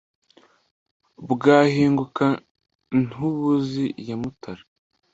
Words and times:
Bwahinguka 1.29 2.25
Ntubuzi 3.03 3.85
ya 4.07 4.15
Mutara, 4.21 4.63